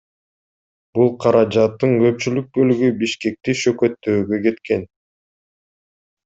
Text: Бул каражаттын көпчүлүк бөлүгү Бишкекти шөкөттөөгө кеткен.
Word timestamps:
Бул 0.97 1.11
каражаттын 1.25 1.93
көпчүлүк 2.03 2.47
бөлүгү 2.55 2.89
Бишкекти 3.03 3.55
шөкөттөөгө 3.61 4.41
кеткен. 4.49 4.89